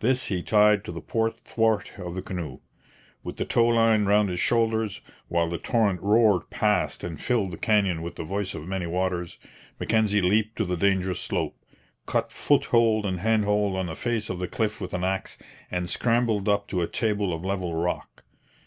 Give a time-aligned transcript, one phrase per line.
[0.00, 2.58] This he tied to the port thwart of the canoe.
[3.22, 7.56] With the tow line round his shoulders, while the torrent roared past and filled the
[7.56, 9.38] canyon with the 'voice of many waters,'
[9.80, 11.56] Mackenzie leaped to the dangerous slope,
[12.04, 15.38] cut foothold and handhold on the face of the cliff with an axe,
[15.70, 18.24] and scrambled up to a table of level rock.